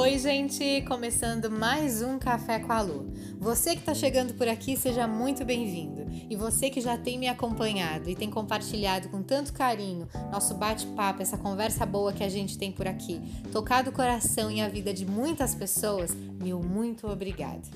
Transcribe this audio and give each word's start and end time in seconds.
Oi, 0.00 0.16
gente! 0.16 0.84
Começando 0.86 1.50
mais 1.50 2.02
um 2.02 2.20
Café 2.20 2.60
com 2.60 2.72
a 2.72 2.80
Lu. 2.80 3.12
Você 3.48 3.72
que 3.72 3.80
está 3.80 3.94
chegando 3.94 4.34
por 4.34 4.46
aqui, 4.46 4.76
seja 4.76 5.06
muito 5.06 5.42
bem-vindo. 5.42 6.06
E 6.28 6.36
você 6.36 6.68
que 6.68 6.82
já 6.82 6.98
tem 6.98 7.18
me 7.18 7.28
acompanhado 7.28 8.10
e 8.10 8.14
tem 8.14 8.28
compartilhado 8.28 9.08
com 9.08 9.22
tanto 9.22 9.54
carinho 9.54 10.06
nosso 10.30 10.52
bate-papo, 10.52 11.22
essa 11.22 11.38
conversa 11.38 11.86
boa 11.86 12.12
que 12.12 12.22
a 12.22 12.28
gente 12.28 12.58
tem 12.58 12.70
por 12.70 12.86
aqui, 12.86 13.18
tocado 13.50 13.88
o 13.88 13.92
coração 13.92 14.50
e 14.50 14.60
a 14.60 14.68
vida 14.68 14.92
de 14.92 15.06
muitas 15.06 15.54
pessoas, 15.54 16.14
meu 16.14 16.60
muito 16.60 17.08
obrigado. 17.08 17.66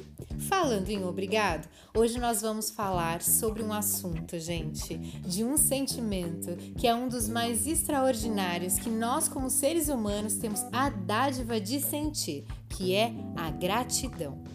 Falando 0.41 0.91
em 0.91 1.03
obrigado, 1.07 1.67
hoje 1.97 2.19
nós 2.19 2.43
vamos 2.43 2.69
falar 2.69 3.23
sobre 3.23 3.63
um 3.63 3.73
assunto, 3.73 4.39
gente, 4.39 4.99
de 4.99 5.43
um 5.43 5.57
sentimento 5.57 6.55
que 6.77 6.87
é 6.87 6.95
um 6.95 7.09
dos 7.09 7.31
mais 7.31 7.67
extraordinários 7.67 8.79
que 8.79 8.91
nós, 8.91 9.27
como 9.27 9.49
seres 9.49 9.89
humanos, 9.89 10.35
temos 10.35 10.61
a 10.71 10.91
dádiva 10.91 11.59
de 11.59 11.81
sentir, 11.81 12.45
que 12.69 12.95
é 12.95 13.15
a 13.35 13.51
gratidão. 13.51 14.52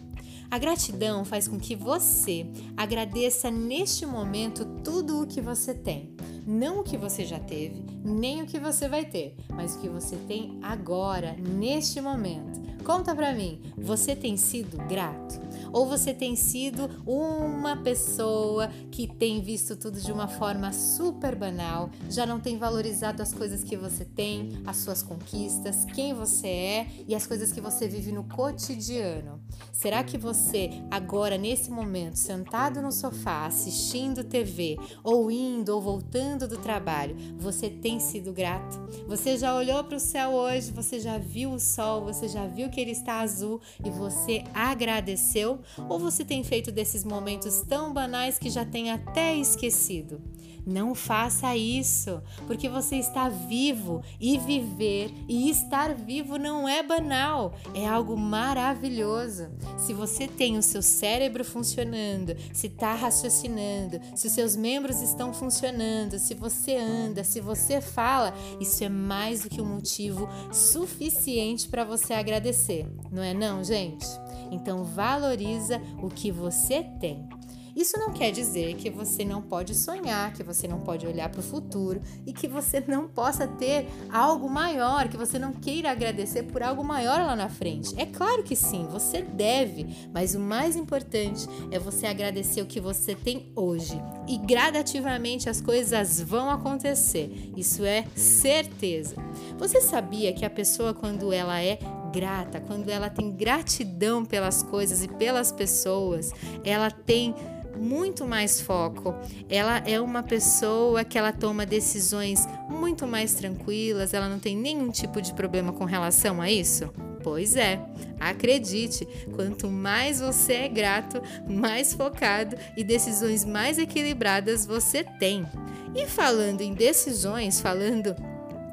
A 0.50 0.56
gratidão 0.56 1.26
faz 1.26 1.46
com 1.46 1.58
que 1.58 1.76
você 1.76 2.46
agradeça 2.74 3.50
neste 3.50 4.06
momento 4.06 4.64
tudo 4.82 5.22
o 5.22 5.26
que 5.26 5.42
você 5.42 5.74
tem. 5.74 6.16
Não 6.46 6.80
o 6.80 6.82
que 6.82 6.96
você 6.96 7.26
já 7.26 7.38
teve, 7.38 7.84
nem 8.02 8.40
o 8.40 8.46
que 8.46 8.58
você 8.58 8.88
vai 8.88 9.04
ter, 9.04 9.36
mas 9.50 9.74
o 9.74 9.80
que 9.80 9.88
você 9.88 10.16
tem 10.16 10.58
agora, 10.62 11.36
neste 11.36 12.00
momento. 12.00 12.58
Conta 12.88 13.14
pra 13.14 13.34
mim, 13.34 13.60
você 13.76 14.16
tem 14.16 14.38
sido 14.38 14.78
grato? 14.88 15.38
Ou 15.70 15.86
você 15.86 16.14
tem 16.14 16.34
sido 16.34 16.88
uma 17.06 17.76
pessoa 17.76 18.68
que 18.90 19.06
tem 19.06 19.42
visto 19.42 19.76
tudo 19.76 20.00
de 20.00 20.10
uma 20.10 20.26
forma 20.26 20.72
super 20.72 21.36
banal, 21.36 21.90
já 22.08 22.24
não 22.24 22.40
tem 22.40 22.56
valorizado 22.56 23.22
as 23.22 23.34
coisas 23.34 23.62
que 23.62 23.76
você 23.76 24.06
tem, 24.06 24.62
as 24.64 24.78
suas 24.78 25.02
conquistas, 25.02 25.84
quem 25.94 26.14
você 26.14 26.46
é 26.48 26.86
e 27.06 27.14
as 27.14 27.26
coisas 27.26 27.52
que 27.52 27.60
você 27.60 27.86
vive 27.86 28.10
no 28.10 28.24
cotidiano? 28.24 29.38
Será 29.70 30.02
que 30.02 30.16
você, 30.16 30.70
agora 30.90 31.36
nesse 31.36 31.70
momento, 31.70 32.16
sentado 32.16 32.80
no 32.80 32.90
sofá, 32.90 33.44
assistindo 33.44 34.24
TV, 34.24 34.78
ou 35.04 35.30
indo 35.30 35.74
ou 35.74 35.82
voltando 35.82 36.48
do 36.48 36.56
trabalho, 36.56 37.14
você 37.38 37.68
tem 37.68 38.00
sido 38.00 38.32
grato? 38.32 38.78
Você 39.06 39.36
já 39.36 39.54
olhou 39.54 39.84
para 39.84 39.98
o 39.98 40.00
céu 40.00 40.30
hoje, 40.30 40.72
você 40.72 40.98
já 40.98 41.18
viu 41.18 41.52
o 41.52 41.60
sol, 41.60 42.04
você 42.04 42.26
já 42.26 42.46
viu 42.46 42.70
que 42.70 42.77
ele 42.80 42.92
está 42.92 43.20
azul 43.20 43.60
e 43.84 43.90
você 43.90 44.44
agradeceu? 44.54 45.60
Ou 45.88 45.98
você 45.98 46.24
tem 46.24 46.42
feito 46.44 46.70
desses 46.70 47.04
momentos 47.04 47.60
tão 47.62 47.92
banais 47.92 48.38
que 48.38 48.50
já 48.50 48.64
tem 48.64 48.90
até 48.90 49.36
esquecido? 49.36 50.20
Não 50.68 50.94
faça 50.94 51.56
isso, 51.56 52.22
porque 52.46 52.68
você 52.68 52.96
está 52.96 53.30
vivo 53.30 54.02
e 54.20 54.36
viver 54.36 55.10
e 55.26 55.48
estar 55.48 55.94
vivo 55.94 56.36
não 56.36 56.68
é 56.68 56.82
banal, 56.82 57.54
é 57.74 57.88
algo 57.88 58.18
maravilhoso. 58.18 59.48
Se 59.78 59.94
você 59.94 60.28
tem 60.28 60.58
o 60.58 60.62
seu 60.62 60.82
cérebro 60.82 61.42
funcionando, 61.42 62.36
se 62.52 62.66
está 62.66 62.94
raciocinando, 62.94 63.98
se 64.14 64.26
os 64.26 64.32
seus 64.34 64.56
membros 64.56 65.00
estão 65.00 65.32
funcionando, 65.32 66.18
se 66.18 66.34
você 66.34 66.76
anda, 66.76 67.24
se 67.24 67.40
você 67.40 67.80
fala, 67.80 68.34
isso 68.60 68.84
é 68.84 68.90
mais 68.90 69.44
do 69.44 69.48
que 69.48 69.62
um 69.62 69.74
motivo 69.74 70.28
suficiente 70.52 71.66
para 71.66 71.82
você 71.82 72.12
agradecer, 72.12 72.86
não 73.10 73.22
é 73.22 73.32
não, 73.32 73.64
gente? 73.64 74.06
Então 74.50 74.84
valoriza 74.84 75.80
o 76.02 76.10
que 76.10 76.30
você 76.30 76.82
tem. 77.00 77.26
Isso 77.74 77.98
não 77.98 78.12
quer 78.12 78.30
dizer 78.30 78.74
que 78.74 78.90
você 78.90 79.24
não 79.24 79.42
pode 79.42 79.74
sonhar, 79.74 80.32
que 80.32 80.42
você 80.42 80.66
não 80.66 80.80
pode 80.80 81.06
olhar 81.06 81.28
para 81.28 81.40
o 81.40 81.42
futuro 81.42 82.00
e 82.26 82.32
que 82.32 82.48
você 82.48 82.80
não 82.86 83.08
possa 83.08 83.46
ter 83.46 83.86
algo 84.10 84.48
maior, 84.48 85.08
que 85.08 85.16
você 85.16 85.38
não 85.38 85.52
queira 85.52 85.90
agradecer 85.90 86.44
por 86.44 86.62
algo 86.62 86.84
maior 86.84 87.20
lá 87.20 87.36
na 87.36 87.48
frente. 87.48 87.94
É 87.96 88.06
claro 88.06 88.42
que 88.42 88.56
sim, 88.56 88.86
você 88.90 89.22
deve, 89.22 90.08
mas 90.12 90.34
o 90.34 90.40
mais 90.40 90.76
importante 90.76 91.46
é 91.70 91.78
você 91.78 92.06
agradecer 92.06 92.62
o 92.62 92.66
que 92.66 92.80
você 92.80 93.14
tem 93.14 93.52
hoje 93.54 94.00
e 94.26 94.38
gradativamente 94.38 95.48
as 95.48 95.60
coisas 95.60 96.20
vão 96.20 96.50
acontecer. 96.50 97.52
Isso 97.56 97.84
é 97.84 98.04
certeza. 98.14 99.16
Você 99.58 99.80
sabia 99.80 100.32
que 100.32 100.44
a 100.44 100.50
pessoa, 100.50 100.94
quando 100.94 101.32
ela 101.32 101.60
é 101.62 101.78
grata, 102.12 102.60
quando 102.60 102.88
ela 102.88 103.10
tem 103.10 103.30
gratidão 103.30 104.24
pelas 104.24 104.62
coisas 104.62 105.02
e 105.02 105.08
pelas 105.08 105.52
pessoas, 105.52 106.32
ela 106.64 106.90
tem 106.90 107.34
muito 107.78 108.26
mais 108.26 108.60
foco. 108.60 109.14
Ela 109.48 109.78
é 109.78 110.00
uma 110.00 110.22
pessoa 110.22 111.04
que 111.04 111.16
ela 111.16 111.32
toma 111.32 111.64
decisões 111.64 112.46
muito 112.68 113.06
mais 113.06 113.34
tranquilas, 113.34 114.12
ela 114.12 114.28
não 114.28 114.38
tem 114.38 114.56
nenhum 114.56 114.90
tipo 114.90 115.22
de 115.22 115.32
problema 115.32 115.72
com 115.72 115.84
relação 115.84 116.40
a 116.40 116.50
isso. 116.50 116.92
Pois 117.22 117.56
é, 117.56 117.80
acredite, 118.20 119.06
quanto 119.34 119.68
mais 119.68 120.20
você 120.20 120.54
é 120.54 120.68
grato, 120.68 121.20
mais 121.48 121.92
focado 121.92 122.56
e 122.76 122.84
decisões 122.84 123.44
mais 123.44 123.78
equilibradas 123.78 124.64
você 124.64 125.04
tem. 125.04 125.46
E 125.94 126.06
falando 126.06 126.60
em 126.60 126.74
decisões, 126.74 127.60
falando 127.60 128.14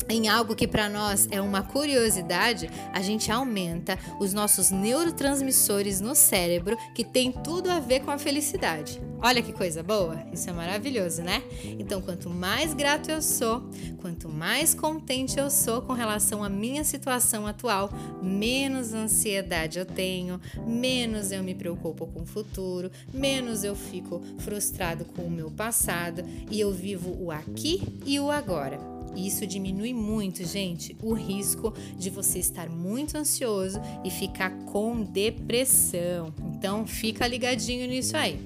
em 0.09 0.27
algo 0.27 0.55
que 0.55 0.67
para 0.67 0.87
nós 0.87 1.27
é 1.31 1.41
uma 1.41 1.63
curiosidade, 1.63 2.69
a 2.93 3.01
gente 3.01 3.31
aumenta 3.31 3.97
os 4.19 4.33
nossos 4.33 4.71
neurotransmissores 4.71 5.99
no 5.99 6.15
cérebro, 6.15 6.77
que 6.93 7.03
tem 7.03 7.31
tudo 7.31 7.69
a 7.69 7.79
ver 7.79 8.01
com 8.01 8.11
a 8.11 8.17
felicidade. 8.17 9.01
Olha 9.21 9.41
que 9.41 9.51
coisa 9.51 9.81
boa! 9.81 10.23
Isso 10.31 10.49
é 10.49 10.53
maravilhoso, 10.53 11.23
né? 11.23 11.41
Então, 11.79 12.01
quanto 12.01 12.29
mais 12.29 12.73
grato 12.73 13.09
eu 13.09 13.21
sou, 13.21 13.67
quanto 13.99 14.29
mais 14.29 14.75
contente 14.75 15.39
eu 15.39 15.49
sou 15.49 15.81
com 15.81 15.93
relação 15.93 16.43
à 16.43 16.49
minha 16.49 16.83
situação 16.83 17.47
atual, 17.47 17.89
menos 18.21 18.93
ansiedade 18.93 19.79
eu 19.79 19.85
tenho, 19.85 20.39
menos 20.67 21.31
eu 21.31 21.41
me 21.41 21.55
preocupo 21.55 22.05
com 22.05 22.21
o 22.21 22.25
futuro, 22.25 22.91
menos 23.11 23.63
eu 23.63 23.75
fico 23.75 24.21
frustrado 24.37 25.05
com 25.05 25.23
o 25.23 25.31
meu 25.31 25.49
passado 25.49 26.23
e 26.51 26.59
eu 26.59 26.71
vivo 26.71 27.17
o 27.19 27.31
aqui 27.31 27.81
e 28.05 28.19
o 28.19 28.29
agora. 28.29 28.94
Isso 29.15 29.47
diminui 29.47 29.93
muito, 29.93 30.45
gente, 30.45 30.95
o 31.01 31.13
risco 31.13 31.73
de 31.97 32.09
você 32.09 32.39
estar 32.39 32.69
muito 32.69 33.17
ansioso 33.17 33.79
e 34.03 34.09
ficar 34.09 34.51
com 34.65 35.01
depressão. 35.01 36.33
Então, 36.55 36.85
fica 36.85 37.27
ligadinho 37.27 37.87
nisso 37.87 38.15
aí. 38.17 38.39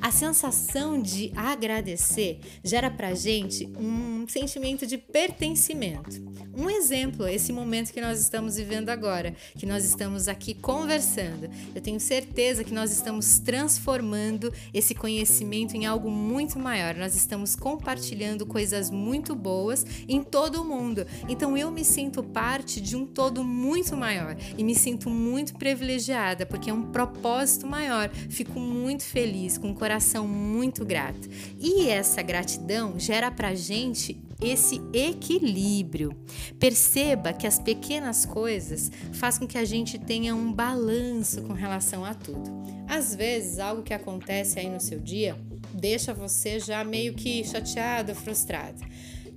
A 0.00 0.10
sensação 0.10 1.00
de 1.00 1.32
agradecer 1.34 2.40
gera 2.64 2.90
pra 2.90 3.14
gente 3.14 3.68
um 3.78 4.26
sentimento 4.28 4.86
de 4.86 4.98
pertencimento. 4.98 6.22
Um 6.56 6.70
exemplo, 6.70 7.28
esse 7.28 7.52
momento 7.52 7.92
que 7.92 8.00
nós 8.00 8.18
estamos 8.18 8.56
vivendo 8.56 8.88
agora, 8.88 9.34
que 9.58 9.66
nós 9.66 9.84
estamos 9.84 10.26
aqui 10.26 10.54
conversando. 10.54 11.50
Eu 11.74 11.82
tenho 11.82 12.00
certeza 12.00 12.64
que 12.64 12.72
nós 12.72 12.90
estamos 12.90 13.38
transformando 13.38 14.50
esse 14.72 14.94
conhecimento 14.94 15.76
em 15.76 15.84
algo 15.84 16.10
muito 16.10 16.58
maior. 16.58 16.94
Nós 16.94 17.14
estamos 17.14 17.54
compartilhando 17.54 18.46
coisas 18.46 18.90
muito 18.90 19.34
boas 19.34 19.84
em 20.08 20.22
todo 20.22 20.62
o 20.62 20.64
mundo. 20.64 21.06
Então 21.28 21.58
eu 21.58 21.70
me 21.70 21.84
sinto 21.84 22.22
parte 22.22 22.80
de 22.80 22.96
um 22.96 23.04
todo 23.04 23.44
muito 23.44 23.94
maior 23.94 24.34
e 24.56 24.64
me 24.64 24.74
sinto 24.74 25.10
muito 25.10 25.56
privilegiada 25.56 26.46
porque 26.46 26.70
é 26.70 26.72
um 26.72 26.90
propósito 26.90 27.66
maior. 27.66 28.08
Fico 28.08 28.58
muito 28.58 29.02
feliz 29.02 29.58
com 29.58 29.68
um 29.68 29.74
coração 29.74 30.26
muito 30.26 30.86
grato. 30.86 31.28
E 31.60 31.90
essa 31.90 32.22
gratidão 32.22 32.98
gera 32.98 33.30
pra 33.30 33.54
gente 33.54 34.24
esse 34.40 34.80
equilíbrio. 34.92 36.16
Perceba 36.58 37.32
que 37.32 37.46
as 37.46 37.58
pequenas 37.58 38.24
coisas 38.24 38.90
fazem 39.12 39.40
com 39.40 39.46
que 39.46 39.58
a 39.58 39.64
gente 39.64 39.98
tenha 39.98 40.34
um 40.34 40.52
balanço 40.52 41.42
com 41.42 41.52
relação 41.52 42.04
a 42.04 42.14
tudo. 42.14 42.50
Às 42.88 43.14
vezes, 43.14 43.58
algo 43.58 43.82
que 43.82 43.94
acontece 43.94 44.58
aí 44.58 44.68
no 44.68 44.80
seu 44.80 45.00
dia 45.00 45.36
deixa 45.72 46.14
você 46.14 46.58
já 46.58 46.82
meio 46.82 47.14
que 47.14 47.44
chateado, 47.44 48.14
frustrado. 48.14 48.80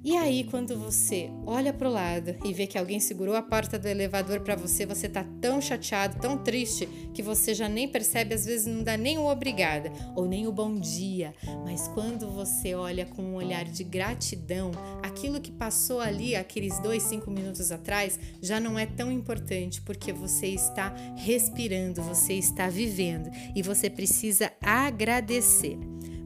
E 0.02 0.16
aí, 0.16 0.46
quando 0.46 0.78
você 0.78 1.30
olha 1.46 1.74
para 1.74 1.90
o 1.90 1.92
lado 1.92 2.34
e 2.46 2.54
vê 2.54 2.66
que 2.66 2.78
alguém 2.78 3.01
segurou 3.01 3.36
a 3.36 3.42
porta 3.42 3.78
do 3.78 3.86
elevador 3.88 4.40
para 4.40 4.56
você, 4.56 4.86
você 4.86 5.10
tá 5.10 5.25
tão 5.42 5.62
chateado, 5.62 6.22
tão 6.22 6.38
triste, 6.38 6.88
que 7.13 7.22
você 7.22 7.54
já 7.54 7.68
nem 7.68 7.88
percebe, 7.88 8.34
às 8.34 8.46
vezes 8.46 8.66
não 8.66 8.81
dá 8.81 8.96
nem 8.96 9.18
o 9.18 9.25
obrigada 9.25 9.92
ou 10.16 10.25
nem 10.25 10.48
o 10.48 10.54
bom 10.54 10.80
dia. 10.80 11.36
Mas 11.66 11.90
quando 11.90 12.30
você 12.30 12.74
olha 12.74 13.06
com 13.06 13.22
um 13.22 13.36
olhar 13.36 13.66
de 13.66 13.84
gratidão, 13.84 14.72
aquilo 15.04 15.42
que 15.42 15.51
passou 15.51 16.00
ali, 16.00 16.34
aqueles 16.34 16.80
dois, 16.80 17.04
cinco 17.04 17.30
minutos 17.30 17.69
atrás, 17.69 18.18
já 18.42 18.57
não 18.57 18.80
é 18.80 18.86
tão 18.86 19.12
importante 19.12 19.81
porque 19.81 20.13
você 20.13 20.48
está 20.48 20.96
respirando, 21.18 22.01
você 22.01 22.34
está 22.34 22.69
vivendo 22.69 23.30
e 23.54 23.62
você 23.62 23.90
precisa 23.90 24.50
agradecer. 24.62 25.78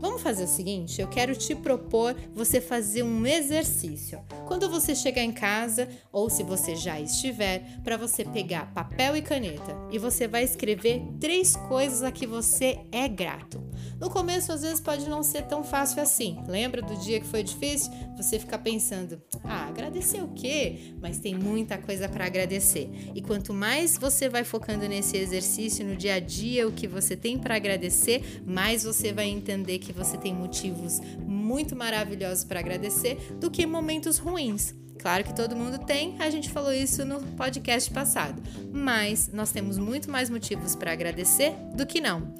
Vamos 0.03 0.21
fazer 0.21 0.43
o 0.43 0.47
seguinte: 0.47 0.99
eu 0.99 1.07
quero 1.07 1.33
te 1.33 1.55
propor 1.55 2.13
você 2.35 2.59
fazer 2.59 3.03
um 3.03 3.25
exercício. 3.25 4.19
Quando 4.45 4.69
você 4.69 4.93
chegar 4.93 5.23
em 5.23 5.31
casa, 5.31 5.87
ou 6.11 6.29
se 6.29 6.43
você 6.43 6.75
já 6.75 6.99
estiver, 6.99 7.79
para 7.85 7.95
você 7.95 8.25
pegar 8.25 8.73
papel 8.73 9.15
e 9.15 9.21
caneta 9.21 9.73
e 9.89 9.97
você 9.97 10.27
vai 10.27 10.43
escrever 10.43 11.01
três 11.21 11.55
coisas 11.55 12.03
a 12.03 12.11
que 12.11 12.27
você 12.27 12.81
é 12.91 13.07
grato. 13.07 13.63
No 14.03 14.09
começo, 14.09 14.51
às 14.51 14.63
vezes, 14.63 14.81
pode 14.81 15.09
não 15.09 15.23
ser 15.23 15.43
tão 15.43 15.63
fácil 15.63 16.01
assim. 16.01 16.37
Lembra 16.45 16.81
do 16.81 16.93
dia 16.97 17.21
que 17.21 17.25
foi 17.25 17.41
difícil? 17.41 17.89
Você 18.17 18.37
fica 18.37 18.59
pensando, 18.59 19.21
ah, 19.45 19.69
agradecer 19.69 20.21
o 20.21 20.27
quê? 20.27 20.93
Mas 21.01 21.19
tem 21.19 21.33
muita 21.33 21.77
coisa 21.77 22.09
para 22.09 22.25
agradecer. 22.25 22.89
E 23.15 23.21
quanto 23.21 23.53
mais 23.53 23.97
você 23.97 24.27
vai 24.27 24.43
focando 24.43 24.89
nesse 24.89 25.15
exercício, 25.15 25.85
no 25.85 25.95
dia 25.95 26.15
a 26.15 26.19
dia, 26.19 26.67
o 26.67 26.73
que 26.73 26.85
você 26.85 27.15
tem 27.15 27.39
para 27.39 27.55
agradecer, 27.55 28.43
mais 28.45 28.83
você 28.83 29.13
vai 29.13 29.29
entender 29.29 29.79
que 29.79 29.93
você 29.93 30.17
tem 30.17 30.33
motivos 30.33 30.99
muito 31.25 31.73
maravilhosos 31.73 32.43
para 32.43 32.59
agradecer 32.59 33.15
do 33.39 33.49
que 33.49 33.65
momentos 33.65 34.17
ruins. 34.17 34.75
Claro 34.99 35.23
que 35.23 35.35
todo 35.35 35.55
mundo 35.55 35.79
tem, 35.79 36.15
a 36.19 36.29
gente 36.29 36.49
falou 36.49 36.71
isso 36.73 37.03
no 37.03 37.21
podcast 37.35 37.91
passado, 37.91 38.41
mas 38.71 39.29
nós 39.33 39.51
temos 39.51 39.77
muito 39.77 40.09
mais 40.09 40.29
motivos 40.29 40.75
para 40.75 40.93
agradecer 40.93 41.53
do 41.75 41.85
que 41.85 41.99
não. 41.99 42.33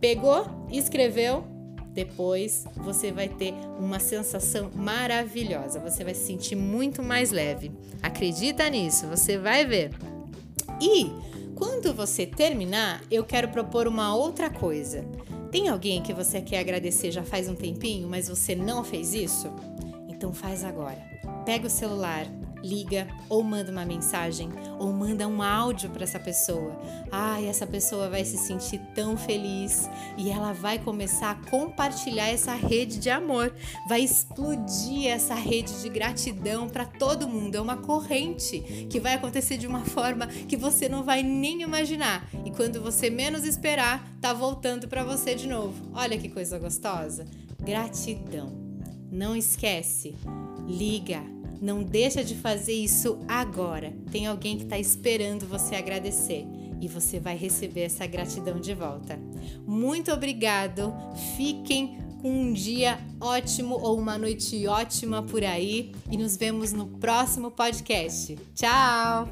Pegou, 0.00 0.46
escreveu, 0.70 1.44
depois 1.88 2.64
você 2.76 3.10
vai 3.10 3.28
ter 3.28 3.52
uma 3.78 3.98
sensação 3.98 4.70
maravilhosa, 4.74 5.80
você 5.80 6.04
vai 6.04 6.14
se 6.14 6.26
sentir 6.26 6.54
muito 6.54 7.02
mais 7.02 7.32
leve. 7.32 7.72
Acredita 8.00 8.68
nisso, 8.70 9.08
você 9.08 9.36
vai 9.36 9.66
ver. 9.66 9.90
E 10.80 11.10
quando 11.56 11.92
você 11.92 12.24
terminar, 12.24 13.02
eu 13.10 13.24
quero 13.24 13.48
propor 13.48 13.88
uma 13.88 14.14
outra 14.14 14.48
coisa. 14.48 15.04
Tem 15.50 15.68
alguém 15.68 16.00
que 16.00 16.12
você 16.12 16.40
quer 16.40 16.60
agradecer 16.60 17.10
já 17.10 17.24
faz 17.24 17.48
um 17.48 17.54
tempinho, 17.54 18.08
mas 18.08 18.28
você 18.28 18.54
não 18.54 18.84
fez 18.84 19.12
isso? 19.12 19.50
Então 20.08 20.32
faz 20.32 20.62
agora. 20.62 20.98
Pega 21.44 21.66
o 21.66 21.70
celular, 21.70 22.26
liga 22.62 23.08
ou 23.28 23.42
manda 23.42 23.70
uma 23.70 23.84
mensagem 23.84 24.50
ou 24.78 24.92
manda 24.92 25.26
um 25.26 25.42
áudio 25.42 25.90
para 25.90 26.04
essa 26.04 26.18
pessoa. 26.18 26.80
Ai, 27.10 27.46
essa 27.46 27.66
pessoa 27.66 28.08
vai 28.08 28.24
se 28.24 28.36
sentir 28.36 28.80
tão 28.94 29.16
feliz 29.16 29.88
e 30.16 30.30
ela 30.30 30.52
vai 30.52 30.78
começar 30.78 31.30
a 31.30 31.50
compartilhar 31.50 32.28
essa 32.28 32.54
rede 32.54 32.98
de 32.98 33.10
amor, 33.10 33.52
vai 33.88 34.00
explodir 34.00 35.08
essa 35.08 35.34
rede 35.34 35.82
de 35.82 35.88
gratidão 35.88 36.68
para 36.68 36.84
todo 36.84 37.28
mundo. 37.28 37.54
É 37.54 37.60
uma 37.60 37.76
corrente 37.76 38.60
que 38.90 39.00
vai 39.00 39.14
acontecer 39.14 39.56
de 39.58 39.66
uma 39.66 39.84
forma 39.84 40.26
que 40.26 40.56
você 40.56 40.88
não 40.88 41.02
vai 41.02 41.22
nem 41.22 41.62
imaginar. 41.62 42.28
E 42.44 42.50
quando 42.50 42.80
você 42.80 43.10
menos 43.10 43.44
esperar, 43.44 44.06
tá 44.20 44.32
voltando 44.32 44.88
para 44.88 45.04
você 45.04 45.34
de 45.34 45.46
novo. 45.46 45.74
Olha 45.94 46.18
que 46.18 46.28
coisa 46.28 46.58
gostosa. 46.58 47.26
Gratidão. 47.60 48.52
Não 49.10 49.34
esquece. 49.34 50.14
Liga, 50.66 51.22
não 51.60 51.82
deixa 51.82 52.22
de 52.22 52.34
fazer 52.34 52.72
isso 52.72 53.18
agora. 53.26 53.92
Tem 54.10 54.26
alguém 54.26 54.56
que 54.56 54.64
está 54.64 54.78
esperando 54.78 55.46
você 55.46 55.74
agradecer 55.74 56.46
e 56.80 56.88
você 56.88 57.18
vai 57.18 57.36
receber 57.36 57.82
essa 57.82 58.06
gratidão 58.06 58.60
de 58.60 58.74
volta. 58.74 59.18
Muito 59.66 60.12
obrigado. 60.12 60.94
Fiquem 61.36 61.98
com 62.20 62.30
um 62.30 62.52
dia 62.52 62.98
ótimo 63.20 63.76
ou 63.80 63.98
uma 63.98 64.18
noite 64.18 64.66
ótima 64.66 65.22
por 65.22 65.44
aí 65.44 65.92
e 66.10 66.16
nos 66.16 66.36
vemos 66.36 66.72
no 66.72 66.86
próximo 66.86 67.50
podcast. 67.50 68.36
Tchau! 68.54 69.28